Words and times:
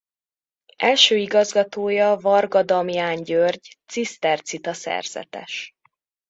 Első 0.77 1.17
igazgatója 1.17 2.15
Vargha 2.17 2.63
Damján 2.63 3.23
György 3.23 3.77
cisztercita 3.85 4.73
szerzetes. 4.73 5.73